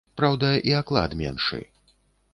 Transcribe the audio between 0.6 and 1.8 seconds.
і аклад меншы.